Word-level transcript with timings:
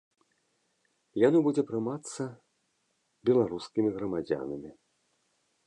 Яно 1.27 1.37
будзе 1.47 1.63
прымацца 1.69 2.23
беларускімі 3.31 3.89
грамадзянамі. 3.99 4.69